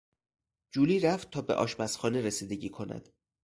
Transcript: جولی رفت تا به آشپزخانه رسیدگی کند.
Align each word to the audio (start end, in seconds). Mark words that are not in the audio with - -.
جولی 0.71 0.99
رفت 0.99 1.31
تا 1.31 1.41
به 1.41 1.53
آشپزخانه 1.53 2.21
رسیدگی 2.21 2.69
کند. 2.69 3.09